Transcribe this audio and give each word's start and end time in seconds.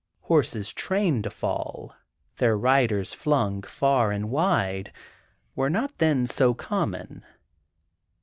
Horses 0.21 0.73
trained 0.73 1.25
to 1.25 1.29
fall, 1.29 1.93
their 2.37 2.57
riders 2.57 3.13
flung 3.13 3.61
far 3.61 4.11
and 4.11 4.31
wide, 4.31 4.91
were 5.55 5.69
not 5.69 5.99
then 5.99 6.25
so 6.25 6.55
common. 6.55 7.23